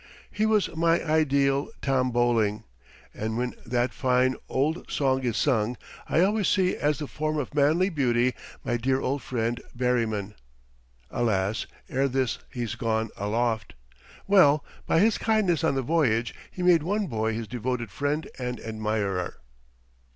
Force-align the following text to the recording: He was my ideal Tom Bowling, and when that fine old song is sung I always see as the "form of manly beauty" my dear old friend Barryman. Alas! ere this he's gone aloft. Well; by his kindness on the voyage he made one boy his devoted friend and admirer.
He 0.31 0.47
was 0.47 0.75
my 0.75 1.03
ideal 1.05 1.69
Tom 1.79 2.09
Bowling, 2.09 2.63
and 3.13 3.37
when 3.37 3.53
that 3.67 3.93
fine 3.93 4.35
old 4.49 4.89
song 4.89 5.21
is 5.23 5.37
sung 5.37 5.77
I 6.09 6.21
always 6.21 6.47
see 6.47 6.75
as 6.75 6.97
the 6.97 7.05
"form 7.05 7.37
of 7.37 7.53
manly 7.53 7.89
beauty" 7.89 8.33
my 8.63 8.77
dear 8.77 8.99
old 8.99 9.21
friend 9.21 9.61
Barryman. 9.77 10.33
Alas! 11.11 11.67
ere 11.87 12.07
this 12.07 12.39
he's 12.51 12.73
gone 12.73 13.11
aloft. 13.15 13.75
Well; 14.25 14.65
by 14.87 15.01
his 15.01 15.19
kindness 15.19 15.63
on 15.63 15.75
the 15.75 15.83
voyage 15.83 16.33
he 16.49 16.63
made 16.63 16.81
one 16.81 17.05
boy 17.05 17.35
his 17.35 17.47
devoted 17.47 17.91
friend 17.91 18.27
and 18.39 18.59
admirer. 18.59 19.37